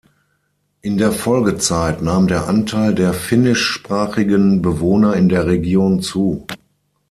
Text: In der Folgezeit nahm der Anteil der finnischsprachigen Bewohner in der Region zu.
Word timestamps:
In 0.81 0.97
der 0.97 1.11
Folgezeit 1.11 2.01
nahm 2.01 2.25
der 2.25 2.47
Anteil 2.47 2.95
der 2.95 3.13
finnischsprachigen 3.13 4.63
Bewohner 4.63 5.13
in 5.13 5.29
der 5.29 5.45
Region 5.45 6.01
zu. 6.01 6.47